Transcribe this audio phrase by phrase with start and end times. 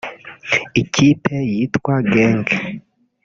[0.81, 2.47] Ikipe yitwa Genk